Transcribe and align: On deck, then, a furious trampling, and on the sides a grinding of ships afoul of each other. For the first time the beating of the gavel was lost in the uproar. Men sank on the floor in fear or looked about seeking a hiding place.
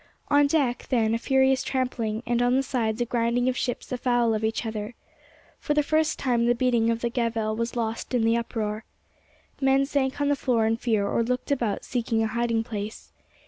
On 0.29 0.47
deck, 0.47 0.87
then, 0.89 1.13
a 1.13 1.19
furious 1.19 1.61
trampling, 1.61 2.23
and 2.25 2.41
on 2.41 2.55
the 2.55 2.63
sides 2.63 3.01
a 3.01 3.05
grinding 3.05 3.47
of 3.47 3.55
ships 3.55 3.91
afoul 3.91 4.33
of 4.33 4.43
each 4.43 4.65
other. 4.65 4.95
For 5.59 5.75
the 5.75 5.83
first 5.83 6.17
time 6.17 6.47
the 6.47 6.55
beating 6.55 6.89
of 6.89 7.01
the 7.01 7.09
gavel 7.11 7.55
was 7.55 7.75
lost 7.75 8.15
in 8.15 8.23
the 8.23 8.35
uproar. 8.35 8.83
Men 9.61 9.85
sank 9.85 10.19
on 10.19 10.27
the 10.29 10.35
floor 10.35 10.65
in 10.65 10.77
fear 10.77 11.07
or 11.07 11.21
looked 11.23 11.51
about 11.51 11.85
seeking 11.85 12.23
a 12.23 12.25
hiding 12.25 12.63
place. 12.63 13.13